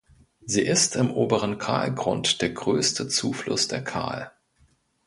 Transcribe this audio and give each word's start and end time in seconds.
Sie 0.43 0.63
ist 0.63 0.95
im 0.95 1.11
Oberen 1.11 1.59
Kahlgrund 1.59 2.41
der 2.41 2.49
größte 2.49 3.07
Zufluss 3.07 3.67
der 3.67 3.83
Kahl. 3.83 4.31